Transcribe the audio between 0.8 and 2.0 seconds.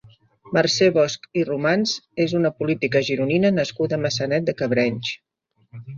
Bosch i Romans